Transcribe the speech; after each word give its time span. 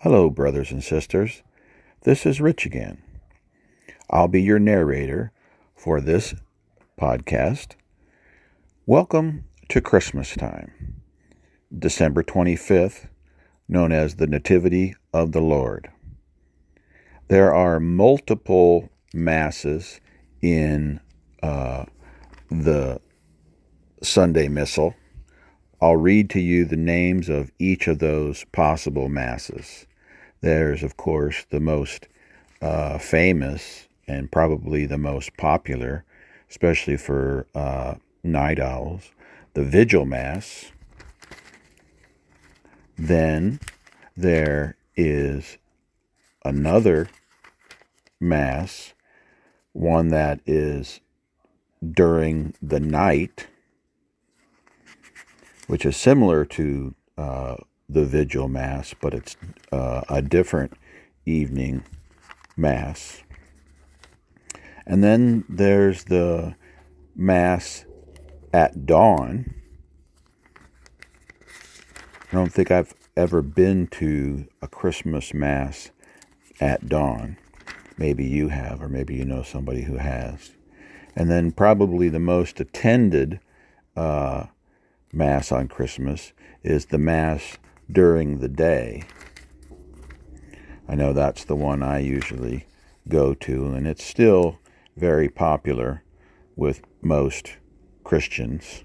Hello, 0.00 0.28
brothers 0.28 0.70
and 0.70 0.84
sisters. 0.84 1.42
This 2.02 2.26
is 2.26 2.38
Rich 2.38 2.66
again. 2.66 3.02
I'll 4.10 4.28
be 4.28 4.42
your 4.42 4.58
narrator 4.58 5.32
for 5.74 6.02
this 6.02 6.34
podcast. 7.00 7.76
Welcome 8.84 9.44
to 9.70 9.80
Christmas 9.80 10.34
time, 10.34 11.00
December 11.76 12.22
25th, 12.22 13.08
known 13.68 13.90
as 13.90 14.16
the 14.16 14.26
Nativity 14.26 14.94
of 15.14 15.32
the 15.32 15.40
Lord. 15.40 15.90
There 17.28 17.54
are 17.54 17.80
multiple 17.80 18.90
masses 19.14 20.02
in 20.42 21.00
uh, 21.42 21.86
the 22.50 23.00
Sunday 24.02 24.48
Missal 24.48 24.94
I'll 25.86 25.96
read 25.96 26.30
to 26.30 26.40
you 26.40 26.64
the 26.64 26.76
names 26.76 27.28
of 27.28 27.52
each 27.60 27.86
of 27.86 28.00
those 28.00 28.42
possible 28.50 29.08
masses. 29.08 29.86
There's, 30.40 30.82
of 30.82 30.96
course, 30.96 31.46
the 31.50 31.60
most 31.60 32.08
uh, 32.60 32.98
famous 32.98 33.86
and 34.08 34.28
probably 34.28 34.84
the 34.84 34.98
most 34.98 35.36
popular, 35.36 36.04
especially 36.50 36.96
for 36.96 37.46
uh, 37.54 37.94
night 38.24 38.58
owls, 38.58 39.12
the 39.54 39.62
Vigil 39.62 40.04
Mass. 40.04 40.72
Then 42.98 43.60
there 44.16 44.76
is 44.96 45.56
another 46.44 47.08
Mass, 48.18 48.92
one 49.72 50.08
that 50.08 50.40
is 50.46 50.98
during 51.80 52.54
the 52.60 52.80
night 52.80 53.46
which 55.66 55.84
is 55.84 55.96
similar 55.96 56.44
to 56.44 56.94
uh, 57.18 57.56
the 57.88 58.04
Vigil 58.04 58.48
Mass, 58.48 58.94
but 59.00 59.14
it's 59.14 59.36
uh, 59.72 60.02
a 60.08 60.22
different 60.22 60.72
evening 61.24 61.82
Mass. 62.56 63.22
And 64.86 65.02
then 65.02 65.44
there's 65.48 66.04
the 66.04 66.54
Mass 67.14 67.84
at 68.52 68.86
dawn. 68.86 69.54
I 72.30 72.34
don't 72.36 72.52
think 72.52 72.70
I've 72.70 72.94
ever 73.16 73.42
been 73.42 73.86
to 73.88 74.46
a 74.62 74.68
Christmas 74.68 75.32
Mass 75.32 75.90
at 76.60 76.88
dawn. 76.88 77.36
Maybe 77.98 78.24
you 78.24 78.48
have, 78.48 78.82
or 78.82 78.88
maybe 78.88 79.14
you 79.14 79.24
know 79.24 79.42
somebody 79.42 79.82
who 79.82 79.96
has. 79.96 80.50
And 81.14 81.30
then 81.30 81.50
probably 81.50 82.08
the 82.08 82.20
most 82.20 82.60
attended 82.60 83.40
uh, 83.96 84.46
Mass 85.12 85.52
on 85.52 85.68
Christmas 85.68 86.32
is 86.62 86.86
the 86.86 86.98
Mass 86.98 87.58
during 87.90 88.38
the 88.38 88.48
day. 88.48 89.04
I 90.88 90.94
know 90.94 91.12
that's 91.12 91.44
the 91.44 91.56
one 91.56 91.82
I 91.82 92.00
usually 92.00 92.66
go 93.08 93.34
to, 93.34 93.72
and 93.72 93.86
it's 93.86 94.04
still 94.04 94.58
very 94.96 95.28
popular 95.28 96.02
with 96.54 96.82
most 97.02 97.56
Christians. 98.04 98.84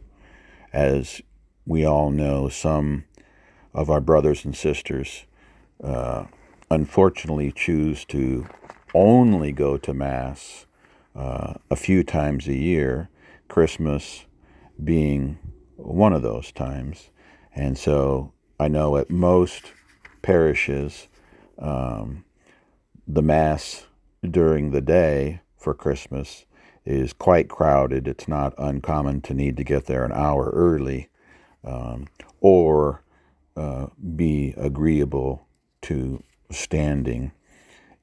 As 0.74 1.22
we 1.66 1.86
all 1.86 2.12
know, 2.12 2.50
some 2.50 3.06
of 3.74 3.90
our 3.90 4.02
brothers 4.02 4.46
and 4.46 4.56
sisters 4.56 5.26
uh, 5.84 6.26
unfortunately 6.70 7.52
choose 7.52 8.06
to 8.06 8.48
only 8.94 9.52
go 9.52 9.78
to 9.78 9.94
Mass 9.94 10.66
uh, 11.16 11.56
a 11.70 11.76
few 11.76 12.04
times 12.04 12.48
a 12.48 12.56
year, 12.56 13.10
Christmas 13.48 14.26
being 14.84 15.38
one 15.86 16.14
of 16.14 16.22
those 16.22 16.52
times. 16.52 17.10
And 17.54 17.78
so 17.78 18.34
I 18.60 18.68
know 18.68 18.98
at 18.98 19.10
most 19.10 19.74
parishes, 20.22 21.08
um, 21.58 22.24
the 23.08 23.22
Mass 23.22 23.86
during 24.30 24.72
the 24.72 24.82
day 24.82 25.42
for 25.58 25.74
Christmas 25.74 26.46
is 26.86 27.14
quite 27.14 27.50
crowded. 27.50 28.08
It's 28.08 28.28
not 28.28 28.54
uncommon 28.58 29.22
to 29.22 29.34
need 29.34 29.58
to 29.58 29.64
get 29.64 29.86
there 29.86 30.04
an 30.04 30.12
hour 30.12 30.50
early 30.54 31.10
um, 31.64 32.08
or 32.40 33.04
uh, 33.56 33.88
be 34.16 34.54
agreeable 34.58 35.46
to 35.84 36.24
standing 36.50 37.32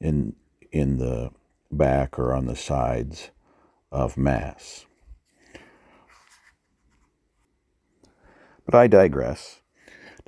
in 0.01 0.35
in 0.71 0.99
the 0.99 1.31
back 1.71 2.19
or 2.19 2.35
on 2.35 2.47
the 2.47 2.57
sides 2.57 3.31
of 3.91 4.17
Mass. 4.17 4.87
But 8.69 8.75
I 8.75 8.87
digress. 8.87 9.63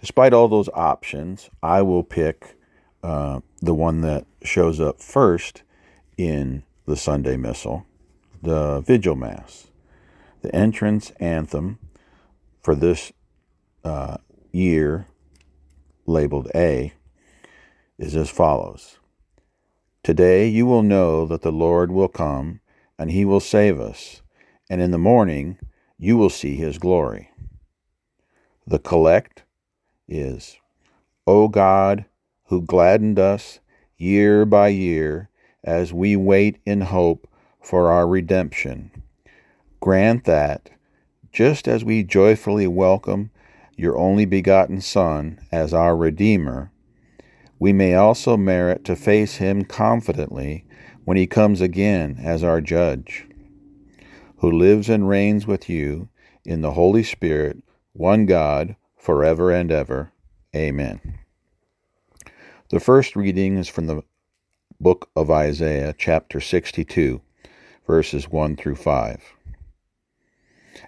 Despite 0.01 0.33
all 0.33 0.49
those 0.49 0.71
options, 0.73 1.51
I 1.63 1.83
will 1.83 2.03
pick 2.03 2.57
uh, 3.03 3.41
the 3.61 3.75
one 3.75 4.01
that 4.01 4.25
shows 4.43 4.81
up 4.81 5.03
first 5.03 5.63
in 6.17 6.63
the 6.87 6.97
Sunday 6.97 7.37
Missal, 7.37 7.85
the 8.43 8.81
Vigil 8.81 9.15
Mass. 9.15 9.67
The 10.41 10.55
entrance 10.57 11.13
anthem 11.21 11.81
for 12.63 12.75
this 12.75 13.13
uh, 13.85 14.17
year, 14.53 15.07
labeled 16.07 16.51
A, 16.55 16.95
is 17.99 18.17
as 18.17 18.31
follows 18.31 18.99
Today 20.03 20.49
you 20.49 20.65
will 20.65 20.83
know 20.83 21.27
that 21.27 21.43
the 21.43 21.53
Lord 21.53 21.93
will 21.93 22.09
come, 22.09 22.61
and 22.99 23.11
he 23.11 23.27
will 23.27 23.41
save 23.41 23.79
us, 23.79 24.23
and 24.71 24.81
in 24.81 24.93
the 24.93 24.99
morning 24.99 25.59
you 25.99 26.17
will 26.17 26.31
see 26.31 26.57
his 26.57 26.79
glory. 26.79 27.31
The 28.71 28.79
collect 28.79 29.43
is, 30.07 30.57
O 31.27 31.49
God, 31.49 32.05
who 32.45 32.63
gladdened 32.63 33.19
us 33.19 33.59
year 33.97 34.45
by 34.47 34.69
year 34.69 35.29
as 35.65 35.93
we 35.93 36.15
wait 36.15 36.59
in 36.65 36.83
hope 36.83 37.29
for 37.61 37.91
our 37.91 38.07
redemption, 38.07 38.93
grant 39.81 40.23
that, 40.27 40.71
just 41.33 41.67
as 41.67 41.85
we 41.85 42.05
joyfully 42.05 42.69
welcome 42.69 43.33
your 43.77 43.99
only 43.99 44.25
begotten 44.25 44.81
Son 44.81 45.41
as 45.51 45.75
our 45.75 45.97
Redeemer, 45.97 46.71
we 47.59 47.73
may 47.73 47.95
also 47.97 48.37
merit 48.37 48.85
to 48.85 48.95
face 48.95 49.39
him 49.39 49.65
confidently 49.65 50.65
when 51.05 51.17
he 51.17 51.27
comes 51.27 51.61
again 51.61 52.21
as 52.23 52.45
our 52.45 52.61
Judge, 52.61 53.27
who 54.37 54.49
lives 54.49 54.89
and 54.89 55.09
reigns 55.09 55.45
with 55.45 55.69
you 55.69 56.09
in 56.45 56.61
the 56.61 56.75
Holy 56.75 57.03
Spirit 57.03 57.65
one 58.01 58.25
God, 58.25 58.77
forever 58.97 59.51
and 59.51 59.71
ever. 59.71 60.11
Amen. 60.57 61.19
The 62.71 62.81
first 62.81 63.15
reading 63.15 63.59
is 63.59 63.69
from 63.69 63.89
the 63.89 64.03
book 64.81 65.11
of 65.15 65.31
Isaiah, 65.31 65.95
chapter 65.99 66.41
62, 66.41 67.21
verses 67.87 68.27
1 68.27 68.57
through 68.57 68.77
5. 68.77 69.23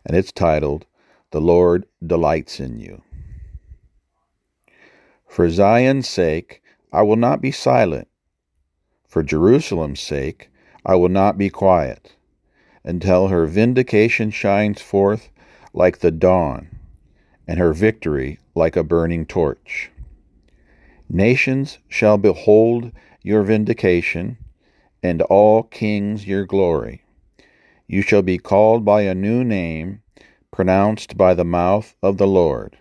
And 0.07 0.17
it's 0.17 0.33
titled, 0.33 0.87
The 1.33 1.41
Lord 1.43 1.85
Delights 2.05 2.59
in 2.59 2.79
You. 2.79 3.03
For 5.29 5.51
Zion's 5.51 6.09
sake, 6.09 6.63
I 6.95 7.03
will 7.03 7.17
not 7.17 7.43
be 7.43 7.51
silent. 7.53 8.09
For 9.07 9.23
Jerusalem's 9.23 10.01
sake, 10.01 10.49
I 10.87 10.95
will 10.95 11.11
not 11.11 11.37
be 11.37 11.51
quiet, 11.51 12.17
until 12.83 13.29
her 13.29 13.45
vindication 13.45 14.31
shines 14.31 14.81
forth 14.81 15.29
like 15.75 15.99
the 15.99 16.11
dawn 16.11 16.72
and 17.47 17.59
her 17.59 17.73
victory 17.73 18.39
like 18.55 18.77
a 18.77 18.85
burning 18.85 19.27
torch. 19.27 19.91
Nations 21.09 21.79
shall 21.89 22.19
behold 22.19 22.93
your 23.23 23.43
vindication, 23.43 24.39
and 25.03 25.23
all 25.23 25.63
kings 25.65 26.27
your 26.27 26.45
glory. 26.47 27.03
You 27.87 28.03
shall 28.03 28.23
be 28.23 28.39
called 28.39 28.85
by 28.85 29.03
a 29.03 29.15
new 29.15 29.45
name, 29.45 30.03
pronounced 30.51 31.17
by 31.17 31.35
the 31.35 31.45
mouth 31.45 31.95
of 32.03 32.17
the 32.17 32.27
Lord. 32.27 32.79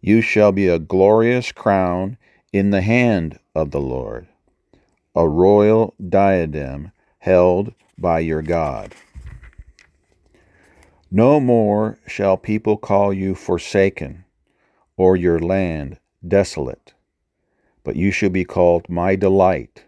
You 0.00 0.20
shall 0.20 0.52
be 0.52 0.68
a 0.68 0.78
glorious 0.78 1.52
crown 1.52 2.18
in 2.52 2.70
the 2.70 2.82
hand 2.82 3.38
of 3.54 3.70
the 3.70 3.80
Lord, 3.80 4.26
a 5.14 5.28
royal 5.28 5.94
diadem 6.06 6.92
held 7.20 7.72
by 7.96 8.20
your 8.20 8.42
God. 8.42 8.94
No 11.16 11.38
more 11.38 12.00
shall 12.08 12.36
people 12.36 12.76
call 12.76 13.12
you 13.12 13.36
forsaken, 13.36 14.24
or 14.96 15.14
your 15.14 15.38
land 15.38 16.00
desolate, 16.26 16.92
but 17.84 17.94
you 17.94 18.10
shall 18.10 18.30
be 18.30 18.44
called 18.44 18.88
my 18.88 19.14
delight, 19.14 19.84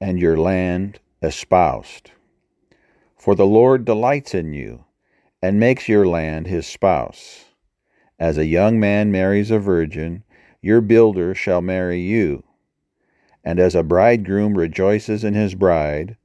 and 0.00 0.18
your 0.18 0.38
land 0.38 1.00
espoused. 1.20 2.12
For 3.14 3.34
the 3.34 3.44
Lord 3.44 3.84
delights 3.84 4.34
in 4.34 4.54
you, 4.54 4.86
and 5.42 5.60
makes 5.60 5.86
your 5.86 6.06
land 6.06 6.46
his 6.46 6.66
spouse. 6.66 7.44
As 8.18 8.38
a 8.38 8.46
young 8.46 8.80
man 8.80 9.12
marries 9.12 9.50
a 9.50 9.58
virgin, 9.58 10.24
your 10.62 10.80
builder 10.80 11.34
shall 11.34 11.60
marry 11.60 12.00
you. 12.00 12.42
And 13.44 13.60
as 13.60 13.74
a 13.74 13.82
bridegroom 13.82 14.56
rejoices 14.56 15.24
in 15.24 15.34
his 15.34 15.54
bride, 15.54 16.16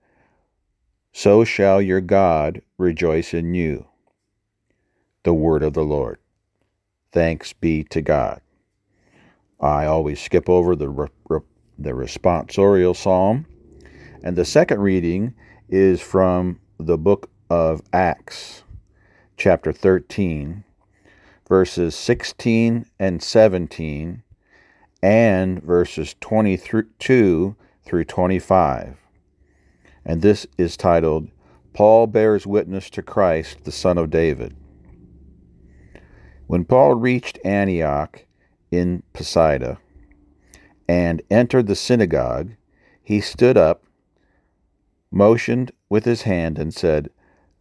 so 1.12 1.44
shall 1.44 1.81
your 1.81 2.00
God 2.00 2.62
rejoice 2.78 3.34
in 3.34 3.54
you 3.54 3.88
the 5.24 5.34
word 5.34 5.64
of 5.64 5.74
the 5.74 5.84
Lord. 5.84 6.20
Thanks 7.12 7.54
be 7.54 7.84
to 7.86 8.02
God. 8.02 8.42
I 9.60 9.86
always 9.86 10.22
skip 10.22 10.50
over 10.50 10.75
the, 10.75 10.90
re- 10.90 11.08
re- 11.30 11.40
the 11.78 11.92
responsorial 11.92 12.96
psalm. 12.96 13.46
And 14.24 14.36
the 14.36 14.46
second 14.46 14.81
reading 14.81 15.34
is 15.70 16.02
from 16.02 16.60
the 16.78 16.98
book 16.98 17.30
of 17.50 17.81
Acts, 17.94 18.64
chapter 19.38 19.72
13, 19.72 20.64
verses 21.48 21.96
16 21.96 22.86
and 23.00 23.24
17, 23.24 24.24
and 25.02 25.64
verses 25.64 26.16
22 26.20 27.56
through 27.86 28.06
25. 28.06 28.98
And 30.06 30.22
this 30.22 30.48
is 30.58 30.75
titled, 30.75 31.30
Paul 31.74 32.08
Bears 32.08 32.46
Witness 32.46 32.90
to 32.92 33.02
Christ, 33.02 33.64
the 33.64 33.72
Son 33.72 33.98
of 33.98 34.10
David. 34.10 34.56
When 36.48 36.66
Paul 36.66 36.95
reached 36.95 37.40
Antioch 37.45 38.25
in 38.69 39.04
Pisidia 39.13 39.80
and 40.88 41.22
entered 41.30 41.68
the 41.68 41.75
synagogue, 41.75 42.51
he 43.01 43.22
stood 43.22 43.57
up, 43.57 43.84
motioned 45.12 45.72
with 45.90 46.06
his 46.06 46.24
hand, 46.24 46.57
and 46.60 46.74
said, 46.74 47.10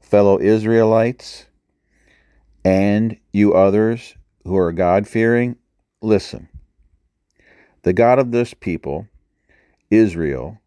Fellow 0.01 0.39
Israelites, 0.41 1.47
and 2.65 3.17
you 3.33 3.55
others 3.55 4.17
who 4.45 4.57
are 4.57 4.73
God 4.73 5.07
fearing, 5.07 5.57
listen. 6.01 6.49
The 7.83 7.93
God 7.93 8.19
of 8.19 8.31
this 8.31 8.55
people, 8.55 9.09
Israel, 9.91 10.61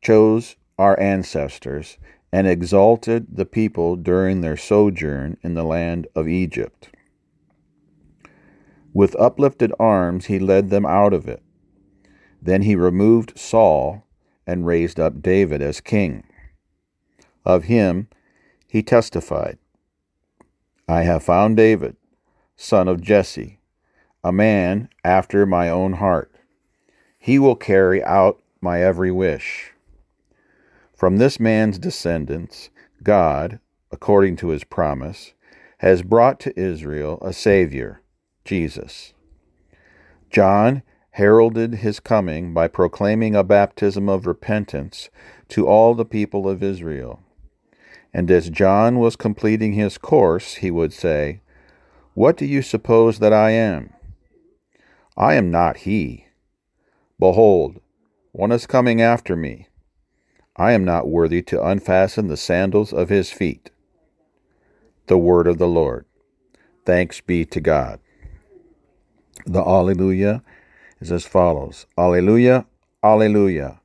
chose 0.00 0.56
our 0.78 0.98
ancestors 1.00 1.98
and 2.32 2.46
exalted 2.46 3.36
the 3.36 3.46
people 3.46 3.96
during 3.96 4.40
their 4.40 4.56
sojourn 4.56 5.36
in 5.42 5.54
the 5.54 5.64
land 5.64 6.06
of 6.14 6.28
Egypt. 6.28 6.90
With 8.96 9.14
uplifted 9.20 9.74
arms, 9.78 10.24
he 10.24 10.38
led 10.38 10.70
them 10.70 10.86
out 10.86 11.12
of 11.12 11.28
it. 11.28 11.42
Then 12.40 12.62
he 12.62 12.74
removed 12.74 13.38
Saul 13.38 14.06
and 14.46 14.64
raised 14.64 14.98
up 14.98 15.20
David 15.20 15.60
as 15.60 15.82
king. 15.82 16.24
Of 17.44 17.64
him 17.64 18.08
he 18.66 18.82
testified 18.82 19.58
I 20.88 21.02
have 21.02 21.22
found 21.22 21.58
David, 21.58 21.96
son 22.56 22.88
of 22.88 23.02
Jesse, 23.02 23.60
a 24.24 24.32
man 24.32 24.88
after 25.04 25.44
my 25.44 25.68
own 25.68 25.92
heart. 25.92 26.32
He 27.18 27.38
will 27.38 27.54
carry 27.54 28.02
out 28.02 28.42
my 28.62 28.80
every 28.80 29.12
wish. 29.12 29.74
From 30.94 31.18
this 31.18 31.38
man's 31.38 31.78
descendants, 31.78 32.70
God, 33.02 33.60
according 33.92 34.36
to 34.36 34.48
his 34.48 34.64
promise, 34.64 35.34
has 35.80 36.00
brought 36.00 36.40
to 36.40 36.58
Israel 36.58 37.18
a 37.20 37.34
Savior, 37.34 38.00
Jesus. 38.46 39.12
John 40.30 40.82
heralded 41.10 41.76
his 41.76 42.00
coming 42.00 42.54
by 42.54 42.68
proclaiming 42.68 43.34
a 43.34 43.44
baptism 43.44 44.08
of 44.08 44.26
repentance 44.26 45.10
to 45.48 45.66
all 45.66 45.94
the 45.94 46.04
people 46.04 46.48
of 46.48 46.62
Israel. 46.62 47.20
And 48.14 48.30
as 48.30 48.48
John 48.48 48.98
was 48.98 49.16
completing 49.16 49.72
his 49.72 49.98
course, 49.98 50.54
he 50.56 50.70
would 50.70 50.92
say, 50.92 51.40
What 52.14 52.36
do 52.36 52.46
you 52.46 52.62
suppose 52.62 53.18
that 53.18 53.32
I 53.32 53.50
am? 53.50 53.92
I 55.16 55.34
am 55.34 55.50
not 55.50 55.78
he. 55.78 56.26
Behold, 57.18 57.80
one 58.32 58.52
is 58.52 58.66
coming 58.66 59.00
after 59.00 59.34
me. 59.34 59.68
I 60.56 60.72
am 60.72 60.84
not 60.84 61.08
worthy 61.08 61.42
to 61.42 61.66
unfasten 61.66 62.28
the 62.28 62.36
sandals 62.36 62.92
of 62.92 63.08
his 63.08 63.30
feet. 63.30 63.70
The 65.06 65.18
word 65.18 65.46
of 65.46 65.58
the 65.58 65.68
Lord. 65.68 66.06
Thanks 66.84 67.20
be 67.20 67.44
to 67.46 67.60
God. 67.60 68.00
The 69.56 69.64
Alleluia 69.64 70.42
is 71.00 71.10
as 71.10 71.24
follows 71.24 71.86
Alleluia, 71.96 72.66
Alleluia. 73.02 73.80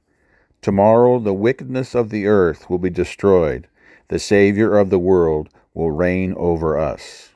Tomorrow 0.61 1.19
the 1.19 1.33
wickedness 1.33 1.95
of 1.95 2.09
the 2.09 2.27
earth 2.27 2.69
will 2.69 2.77
be 2.77 2.89
destroyed 2.89 3.69
the 4.09 4.19
Savior 4.19 4.77
of 4.77 4.89
the 4.89 4.99
world 4.99 5.47
will 5.73 5.89
reign 5.89 6.33
over 6.35 6.77
us. 6.77 7.29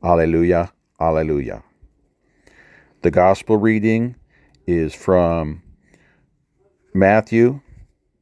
Alleluia, 0.00 0.72
Alleluia. 1.00 1.64
The 3.00 3.10
gospel 3.10 3.56
reading 3.56 4.14
is 4.64 4.94
from 4.94 5.64
Matthew 6.94 7.62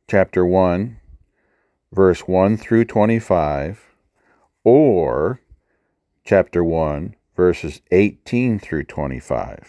chapter 0.08 0.46
1, 0.46 0.98
verse 1.92 2.20
1 2.20 2.56
through 2.56 2.86
25, 2.86 3.94
or 4.64 5.42
chapter 6.24 6.64
1, 6.64 7.14
verses 7.40 7.80
18 7.90 8.58
through 8.58 8.84
25. 8.84 9.66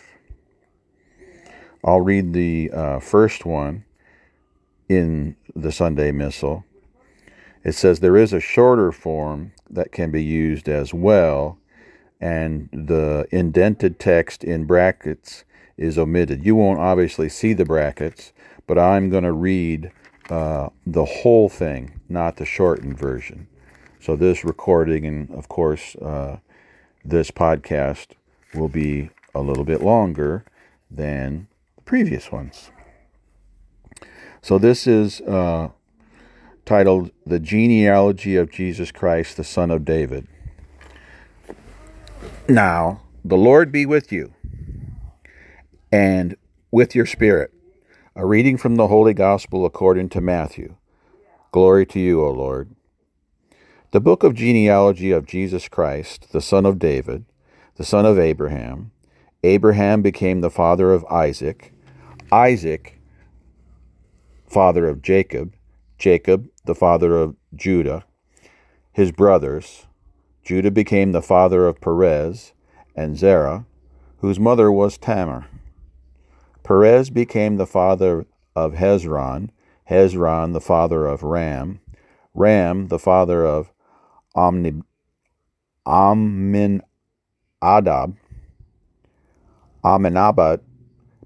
I'll 1.85 2.01
read 2.01 2.33
the 2.33 2.69
uh, 2.69 2.99
first 2.99 3.45
one 3.45 3.85
in 4.89 5.37
the 5.55 5.71
Sunday 5.71 6.11
Missal. 6.11 6.65
It 7.63 7.71
says 7.71 8.01
there 8.01 8.17
is 8.17 8.33
a 8.33 8.41
shorter 8.41 8.91
form 8.91 9.53
that 9.69 9.93
can 9.93 10.11
be 10.11 10.21
used 10.21 10.67
as 10.67 10.93
well, 10.93 11.59
and 12.19 12.67
the 12.73 13.25
indented 13.31 13.99
text 14.01 14.43
in 14.43 14.65
brackets 14.65 15.45
is 15.77 15.97
omitted. 15.97 16.45
You 16.45 16.57
won't 16.57 16.81
obviously 16.81 17.29
see 17.29 17.53
the 17.53 17.63
brackets, 17.63 18.33
but 18.67 18.77
I'm 18.77 19.09
going 19.09 19.23
to 19.23 19.31
read 19.31 19.93
uh, 20.29 20.67
the 20.85 21.05
whole 21.05 21.47
thing, 21.47 22.01
not 22.09 22.35
the 22.35 22.45
shortened 22.45 22.97
version. 22.97 23.47
So 24.01 24.17
this 24.17 24.43
recording 24.43 25.05
and, 25.05 25.31
of 25.31 25.47
course, 25.47 25.95
uh, 25.95 26.39
this 27.03 27.31
podcast 27.31 28.07
will 28.53 28.69
be 28.69 29.09
a 29.33 29.41
little 29.41 29.63
bit 29.63 29.81
longer 29.81 30.43
than 30.89 31.47
the 31.75 31.81
previous 31.83 32.31
ones. 32.31 32.71
So 34.41 34.57
this 34.57 34.87
is 34.87 35.21
uh, 35.21 35.69
titled 36.65 37.11
The 37.25 37.39
Genealogy 37.39 38.35
of 38.35 38.51
Jesus 38.51 38.91
Christ, 38.91 39.37
the 39.37 39.43
Son 39.43 39.71
of 39.71 39.85
David. 39.85 40.27
Now, 42.47 43.01
the 43.23 43.37
Lord 43.37 43.71
be 43.71 43.85
with 43.85 44.11
you 44.11 44.33
and 45.91 46.35
with 46.71 46.95
your 46.95 47.05
spirit. 47.05 47.53
A 48.15 48.25
reading 48.25 48.57
from 48.57 48.75
the 48.75 48.87
Holy 48.87 49.13
Gospel 49.13 49.65
according 49.65 50.09
to 50.09 50.21
Matthew. 50.21 50.75
Glory 51.51 51.85
to 51.87 51.99
you, 51.99 52.23
O 52.23 52.29
Lord. 52.31 52.75
The 53.91 53.99
book 53.99 54.23
of 54.23 54.35
genealogy 54.35 55.11
of 55.11 55.25
Jesus 55.25 55.67
Christ, 55.67 56.31
the 56.31 56.39
son 56.39 56.65
of 56.65 56.79
David, 56.79 57.25
the 57.75 57.83
son 57.83 58.05
of 58.05 58.17
Abraham. 58.17 58.91
Abraham 59.43 60.01
became 60.01 60.39
the 60.39 60.49
father 60.49 60.93
of 60.93 61.03
Isaac. 61.11 61.73
Isaac, 62.31 63.01
father 64.47 64.87
of 64.87 65.01
Jacob. 65.01 65.55
Jacob, 65.97 66.47
the 66.63 66.73
father 66.73 67.17
of 67.17 67.35
Judah, 67.53 68.05
his 68.93 69.11
brothers. 69.11 69.87
Judah 70.41 70.71
became 70.71 71.11
the 71.11 71.21
father 71.21 71.67
of 71.67 71.81
Perez 71.81 72.53
and 72.95 73.17
Zerah, 73.17 73.65
whose 74.19 74.39
mother 74.39 74.71
was 74.71 74.97
Tamar. 74.97 75.47
Perez 76.63 77.09
became 77.09 77.57
the 77.57 77.67
father 77.67 78.25
of 78.55 78.75
Hezron, 78.75 79.49
Hezron 79.89 80.53
the 80.53 80.61
father 80.61 81.05
of 81.05 81.23
Ram, 81.23 81.81
Ram 82.33 82.87
the 82.87 82.97
father 82.97 83.45
of 83.45 83.73
Omni, 84.33 84.81
Amminadab 85.85 86.85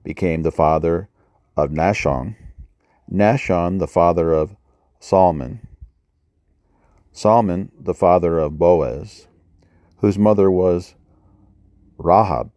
became 0.04 0.44
the 0.44 0.52
father 0.52 1.10
of 1.56 1.70
Nahshon, 1.70 2.36
Nahshon 3.12 3.80
the 3.80 3.88
father 3.88 4.34
of 4.34 4.56
Salmon. 5.00 5.68
Salmon, 7.12 7.72
the 7.80 7.94
father 7.94 8.40
of 8.40 8.58
Boaz, 8.58 9.28
whose 9.98 10.18
mother 10.18 10.50
was 10.50 10.96
Rahab. 11.98 12.52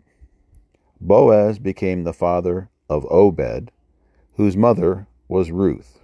Boaz 1.01 1.59
became 1.59 2.05
the 2.05 2.13
father 2.13 2.71
of 2.89 3.07
Obed, 3.11 3.71
whose 4.35 4.57
mother 4.57 5.07
was 5.29 5.51
Ruth. 5.51 6.01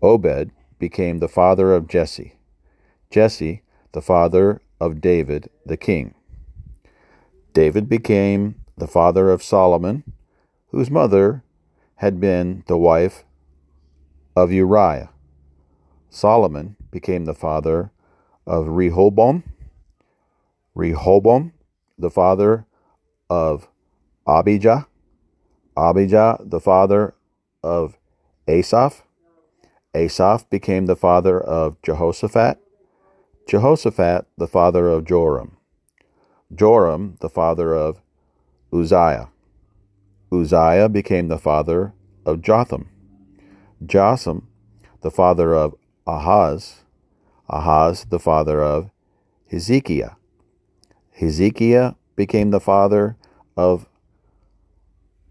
Obed 0.00 0.52
became 0.78 1.18
the 1.18 1.28
father 1.28 1.74
of 1.74 1.88
Jesse. 1.88 2.34
Jesse, 3.10 3.62
the 3.92 4.00
father 4.00 4.62
of 4.80 5.00
David 5.00 5.50
the 5.66 5.76
king. 5.76 6.14
David 7.52 7.88
became 7.88 8.54
the 8.76 8.86
father 8.86 9.30
of 9.30 9.42
Solomon, 9.42 10.04
whose 10.68 10.90
mother 10.90 11.42
had 11.96 12.20
been 12.20 12.62
the 12.66 12.78
wife 12.78 13.24
of 14.36 14.52
Uriah. 14.52 15.10
Solomon 16.08 16.76
became 16.90 17.24
the 17.24 17.34
father 17.34 17.90
of 18.46 18.68
Rehoboam, 18.68 19.42
Rehoboam, 20.74 21.52
the 21.98 22.10
father 22.10 22.66
of 23.28 23.68
Abijah, 24.26 24.86
Abijah, 25.76 26.38
the 26.40 26.60
father 26.60 27.14
of 27.62 27.98
Asaph, 28.46 29.02
Asaph 29.94 30.48
became 30.48 30.86
the 30.86 30.96
father 30.96 31.40
of 31.40 31.80
Jehoshaphat, 31.82 32.58
Jehoshaphat, 33.50 34.26
the 34.38 34.46
father 34.46 34.88
of 34.88 35.04
Joram, 35.04 35.56
Joram, 36.54 37.16
the 37.18 37.28
father 37.28 37.74
of 37.74 38.00
Uzziah, 38.72 39.28
Uzziah 40.32 40.88
became 40.88 41.26
the 41.26 41.36
father 41.36 41.92
of 42.24 42.42
Jotham. 42.42 42.88
Jotham, 43.84 44.46
the 45.00 45.10
father 45.10 45.52
of 45.52 45.74
Ahaz. 46.06 46.84
Ahaz, 47.48 48.04
the 48.04 48.20
father 48.20 48.62
of 48.62 48.92
Hezekiah. 49.50 50.10
Hezekiah 51.10 51.94
became 52.14 52.52
the 52.52 52.60
father 52.60 53.16
of 53.56 53.88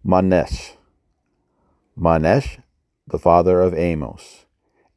Manasseh. 0.04 0.74
Manasseh, 1.96 2.66
the 3.08 3.18
father 3.18 3.62
of 3.62 3.74
Amos. 3.74 4.46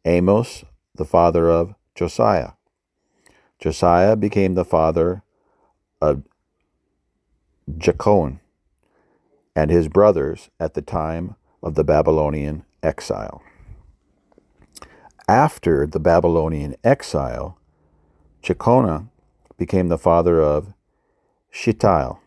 Amos, 0.05 0.65
the 0.97 1.05
father 1.05 1.49
of 1.49 1.77
Josiah. 1.95 2.55
Josiah 3.63 4.17
became 4.17 4.55
the 4.55 4.65
father 4.65 5.23
of 6.01 6.25
Jechon 7.71 8.41
and 9.55 9.71
his 9.71 9.87
brothers 9.87 10.51
at 10.59 10.75
the 10.75 10.83
time 10.83 11.37
of 11.63 11.77
the 11.77 11.85
Babylonian 11.85 12.65
exile. 12.83 13.41
After 15.29 15.87
the 15.87 16.01
Babylonian 16.01 16.75
exile, 16.83 17.57
Jeconiah 18.43 19.05
became 19.57 19.91
the 19.91 19.97
father 19.97 20.43
of 20.43 20.75
Shealtiel. 21.53 22.21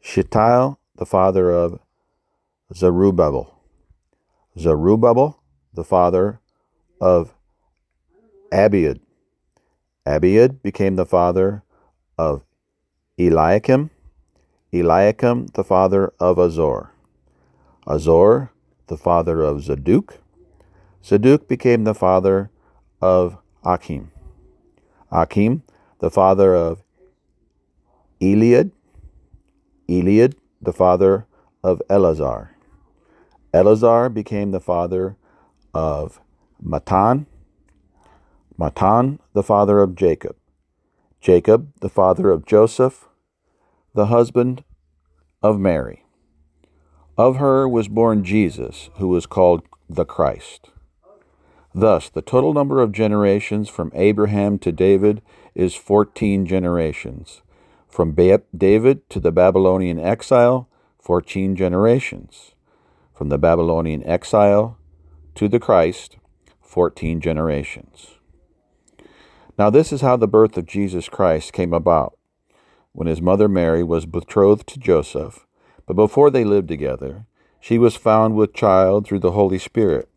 Shealtiel, 0.00 0.80
the 0.96 1.06
father 1.06 1.52
of 1.52 1.78
Zerubbabel. 2.74 3.62
Zerubbabel, 4.58 5.40
the 5.72 5.84
father 5.84 6.40
of 7.00 7.32
Abiud. 8.50 8.98
Abiud 10.06 10.62
became 10.62 10.96
the 10.96 11.06
father 11.06 11.62
of 12.16 12.42
Eliakim. 13.18 13.90
Eliakim, 14.72 15.46
the 15.54 15.64
father 15.64 16.12
of 16.18 16.38
Azor. 16.38 16.92
Azor, 17.86 18.50
the 18.86 18.96
father 18.96 19.42
of 19.42 19.62
Zadok. 19.62 20.18
Zadok 21.04 21.48
became 21.48 21.84
the 21.84 21.94
father 21.94 22.50
of 23.02 23.36
Achim. 23.64 24.10
Achim, 25.10 25.62
the 25.98 26.10
father 26.10 26.54
of 26.54 26.82
Eliud. 28.20 28.70
Eliud, 29.88 30.34
the 30.62 30.72
father 30.72 31.26
of 31.62 31.82
Eleazar. 31.90 32.54
Eleazar 33.52 34.08
became 34.08 34.50
the 34.50 34.60
father 34.60 35.16
of 35.74 36.20
Matthan. 36.64 37.26
Matthan, 38.60 39.18
the 39.32 39.42
father 39.42 39.80
of 39.80 39.94
Jacob. 39.96 40.36
Jacob, 41.18 41.72
the 41.80 41.88
father 41.88 42.30
of 42.30 42.44
Joseph, 42.44 43.08
the 43.94 44.06
husband 44.06 44.64
of 45.42 45.58
Mary. 45.58 46.04
Of 47.16 47.36
her 47.36 47.66
was 47.66 47.88
born 47.88 48.22
Jesus, 48.22 48.90
who 48.96 49.08
was 49.08 49.24
called 49.24 49.62
the 49.88 50.04
Christ. 50.04 50.68
Thus, 51.74 52.10
the 52.10 52.20
total 52.20 52.52
number 52.52 52.82
of 52.82 52.92
generations 52.92 53.70
from 53.70 53.92
Abraham 53.94 54.58
to 54.58 54.72
David 54.72 55.22
is 55.54 55.74
14 55.74 56.44
generations. 56.44 57.40
From 57.88 58.12
David 58.12 59.08
to 59.08 59.20
the 59.20 59.32
Babylonian 59.32 59.98
exile, 59.98 60.68
14 60.98 61.56
generations. 61.56 62.52
From 63.14 63.30
the 63.30 63.38
Babylonian 63.38 64.04
exile 64.04 64.76
to 65.34 65.48
the 65.48 65.58
Christ, 65.58 66.18
14 66.60 67.22
generations. 67.22 68.19
Now, 69.60 69.68
this 69.68 69.92
is 69.92 70.00
how 70.00 70.16
the 70.16 70.26
birth 70.26 70.56
of 70.56 70.64
Jesus 70.64 71.10
Christ 71.10 71.52
came 71.52 71.74
about. 71.74 72.16
When 72.92 73.06
his 73.06 73.20
mother 73.20 73.46
Mary 73.46 73.82
was 73.82 74.06
betrothed 74.06 74.66
to 74.68 74.78
Joseph, 74.78 75.46
but 75.84 75.96
before 75.96 76.30
they 76.30 76.44
lived 76.44 76.68
together, 76.68 77.26
she 77.60 77.76
was 77.76 77.94
found 77.94 78.36
with 78.36 78.54
child 78.54 79.06
through 79.06 79.18
the 79.18 79.32
Holy 79.32 79.58
Spirit. 79.58 80.08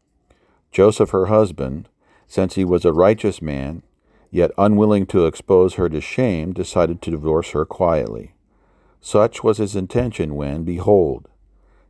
Joseph, 0.71 1.09
her 1.09 1.25
husband, 1.25 1.89
since 2.25 2.55
he 2.55 2.63
was 2.63 2.85
a 2.85 2.93
righteous 2.93 3.41
man, 3.41 3.83
yet 4.31 4.51
unwilling 4.57 5.05
to 5.07 5.25
expose 5.25 5.73
her 5.73 5.89
to 5.89 5.99
shame, 5.99 6.53
decided 6.53 7.01
to 7.01 7.11
divorce 7.11 7.49
her 7.49 7.65
quietly. 7.65 8.35
Such 9.01 9.43
was 9.43 9.57
his 9.57 9.75
intention 9.75 10.35
when, 10.35 10.63
behold, 10.63 11.27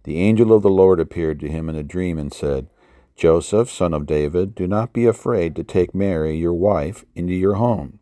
the 0.05 0.17
angel 0.17 0.51
of 0.53 0.63
the 0.63 0.71
Lord 0.71 0.99
appeared 0.99 1.39
to 1.41 1.49
him 1.49 1.69
in 1.69 1.75
a 1.75 1.83
dream 1.83 2.17
and 2.17 2.33
said, 2.33 2.67
Joseph, 3.15 3.69
son 3.69 3.93
of 3.93 4.05
David, 4.05 4.55
do 4.55 4.67
not 4.67 4.93
be 4.93 5.05
afraid 5.05 5.55
to 5.55 5.63
take 5.63 5.93
Mary, 5.95 6.35
your 6.37 6.53
wife, 6.53 7.05
into 7.15 7.33
your 7.33 7.55
home. 7.55 7.99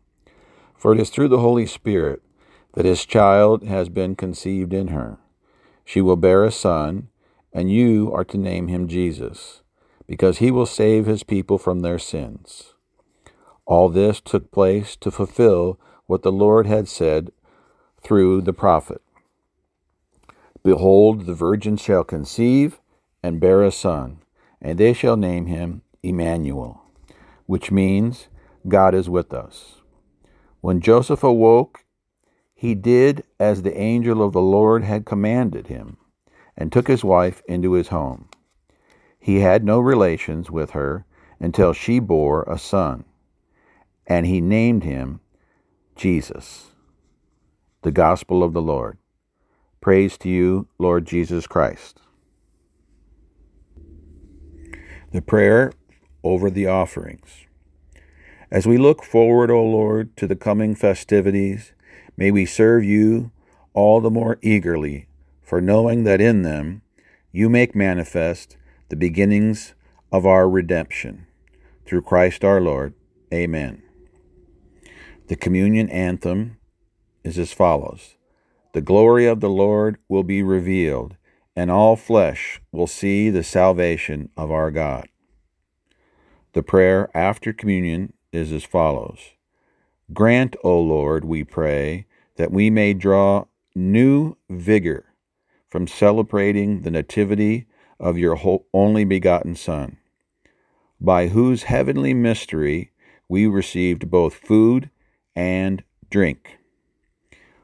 For 0.76 0.92
it 0.92 1.00
is 1.00 1.10
through 1.10 1.28
the 1.28 1.38
Holy 1.38 1.66
Spirit 1.66 2.22
that 2.74 2.84
his 2.84 3.04
child 3.04 3.64
has 3.64 3.88
been 3.88 4.16
conceived 4.16 4.72
in 4.72 4.88
her. 4.88 5.18
She 5.84 6.00
will 6.00 6.16
bear 6.16 6.44
a 6.44 6.50
son, 6.50 7.08
and 7.52 7.70
you 7.70 8.12
are 8.12 8.24
to 8.24 8.38
name 8.38 8.68
him 8.68 8.88
Jesus 8.88 9.62
because 10.06 10.38
he 10.38 10.50
will 10.50 10.66
save 10.66 11.06
his 11.06 11.22
people 11.22 11.58
from 11.58 11.80
their 11.80 11.98
sins. 11.98 12.74
All 13.64 13.88
this 13.88 14.20
took 14.20 14.50
place 14.50 14.96
to 14.96 15.10
fulfill 15.10 15.78
what 16.06 16.22
the 16.22 16.32
Lord 16.32 16.66
had 16.66 16.88
said 16.88 17.30
through 18.02 18.42
the 18.42 18.52
prophet 18.52 19.00
Behold, 20.62 21.26
the 21.26 21.34
virgin 21.34 21.76
shall 21.76 22.04
conceive 22.04 22.80
and 23.22 23.40
bear 23.40 23.62
a 23.62 23.72
son, 23.72 24.21
and 24.62 24.78
they 24.78 24.92
shall 24.92 25.16
name 25.16 25.46
him 25.46 25.82
Emmanuel, 26.02 26.80
which 27.46 27.70
means 27.70 28.28
God 28.66 28.94
is 28.94 29.10
with 29.10 29.34
us. 29.34 29.82
When 30.60 30.80
Joseph 30.80 31.24
awoke, 31.24 31.84
he 32.54 32.76
did 32.76 33.24
as 33.40 33.62
the 33.62 33.76
angel 33.76 34.22
of 34.22 34.32
the 34.32 34.40
Lord 34.40 34.84
had 34.84 35.04
commanded 35.04 35.66
him, 35.66 35.96
and 36.56 36.70
took 36.70 36.86
his 36.86 37.02
wife 37.02 37.42
into 37.48 37.72
his 37.72 37.88
home. 37.88 38.28
He 39.18 39.40
had 39.40 39.64
no 39.64 39.80
relations 39.80 40.50
with 40.50 40.70
her 40.70 41.04
until 41.40 41.72
she 41.72 41.98
bore 41.98 42.44
a 42.44 42.58
son, 42.58 43.04
and 44.06 44.26
he 44.26 44.40
named 44.40 44.84
him 44.84 45.20
Jesus. 45.96 46.70
The 47.82 47.90
Gospel 47.90 48.44
of 48.44 48.52
the 48.52 48.62
Lord. 48.62 48.98
Praise 49.80 50.16
to 50.18 50.28
you, 50.28 50.68
Lord 50.78 51.04
Jesus 51.04 51.48
Christ. 51.48 51.98
The 55.12 55.20
prayer 55.20 55.74
over 56.24 56.48
the 56.48 56.66
offerings. 56.66 57.44
As 58.50 58.66
we 58.66 58.78
look 58.78 59.02
forward, 59.04 59.50
O 59.50 59.62
Lord, 59.62 60.16
to 60.16 60.26
the 60.26 60.36
coming 60.36 60.74
festivities, 60.74 61.74
may 62.16 62.30
we 62.30 62.46
serve 62.46 62.82
you 62.82 63.30
all 63.74 64.00
the 64.00 64.10
more 64.10 64.38
eagerly, 64.40 65.08
for 65.42 65.60
knowing 65.60 66.04
that 66.04 66.22
in 66.22 66.40
them 66.40 66.80
you 67.30 67.50
make 67.50 67.74
manifest 67.74 68.56
the 68.88 68.96
beginnings 68.96 69.74
of 70.10 70.24
our 70.24 70.48
redemption. 70.48 71.26
Through 71.84 72.02
Christ 72.02 72.42
our 72.42 72.62
Lord. 72.62 72.94
Amen. 73.34 73.82
The 75.28 75.36
communion 75.36 75.90
anthem 75.90 76.56
is 77.22 77.38
as 77.38 77.52
follows 77.52 78.16
The 78.72 78.80
glory 78.80 79.26
of 79.26 79.40
the 79.40 79.50
Lord 79.50 79.98
will 80.08 80.24
be 80.24 80.42
revealed, 80.42 81.16
and 81.54 81.70
all 81.70 81.96
flesh 81.96 82.60
will 82.70 82.86
see 82.86 83.30
the 83.30 83.42
salvation 83.42 84.30
of 84.36 84.50
our 84.50 84.70
God. 84.70 85.08
The 86.52 86.62
prayer 86.62 87.10
after 87.14 87.52
communion 87.52 88.12
is 88.32 88.52
as 88.52 88.64
follows 88.64 89.18
Grant, 90.12 90.56
O 90.62 90.78
Lord, 90.80 91.24
we 91.24 91.44
pray, 91.44 92.06
that 92.36 92.52
we 92.52 92.70
may 92.70 92.92
draw 92.92 93.46
new 93.74 94.36
vigor 94.50 95.06
from 95.68 95.86
celebrating 95.86 96.82
the 96.82 96.90
Nativity 96.90 97.66
of 97.98 98.18
your 98.18 98.38
only 98.74 99.04
begotten 99.04 99.54
Son, 99.54 99.96
by 101.00 101.28
whose 101.28 101.64
heavenly 101.64 102.12
mystery 102.12 102.90
we 103.28 103.46
received 103.46 104.10
both 104.10 104.34
food 104.34 104.90
and 105.34 105.82
drink, 106.10 106.58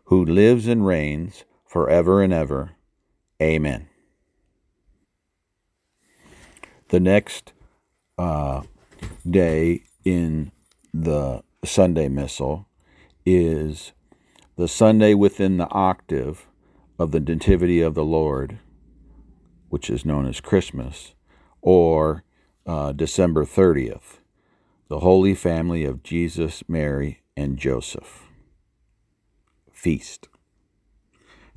who 0.04 0.24
lives 0.24 0.66
and 0.66 0.86
reigns 0.86 1.44
forever 1.66 2.22
and 2.22 2.32
ever. 2.32 2.70
Amen. 3.40 3.88
The 6.88 7.00
next 7.00 7.52
uh, 8.16 8.62
day 9.28 9.82
in 10.04 10.52
the 10.92 11.42
Sunday 11.64 12.08
Missal 12.08 12.66
is 13.26 13.92
the 14.56 14.68
Sunday 14.68 15.14
within 15.14 15.58
the 15.58 15.70
octave 15.70 16.46
of 16.98 17.12
the 17.12 17.20
Nativity 17.20 17.80
of 17.80 17.94
the 17.94 18.04
Lord 18.04 18.58
which 19.68 19.90
is 19.90 20.04
known 20.04 20.26
as 20.26 20.40
Christmas, 20.40 21.14
or 21.60 22.24
uh, 22.66 22.92
December 22.92 23.44
30th, 23.44 24.18
the 24.88 25.00
Holy 25.00 25.34
Family 25.34 25.84
of 25.84 26.02
Jesus, 26.02 26.62
Mary, 26.68 27.22
and 27.36 27.58
Joseph. 27.58 28.24
Feast. 29.72 30.28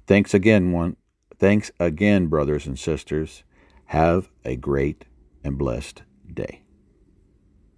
Thanks 0.05 0.33
again, 0.33 0.71
one. 0.71 0.97
Thanks 1.41 1.71
again, 1.79 2.27
brothers 2.27 2.67
and 2.67 2.77
sisters. 2.77 3.43
Have 3.85 4.29
a 4.45 4.55
great 4.55 5.05
and 5.43 5.57
blessed 5.57 6.03
day. 6.31 6.61